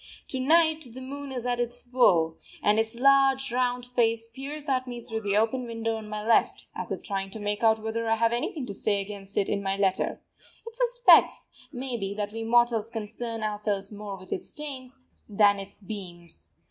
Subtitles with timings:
[0.29, 4.87] To night the moon is at its full, and its large, round face peers at
[4.87, 8.09] me through the open window on my left, as if trying to make out whether
[8.09, 10.19] I have anything to say against it in my letter,
[10.65, 14.95] it suspects, maybe, that we mortals concern ourselves more with its stains
[15.29, 16.47] than its beams.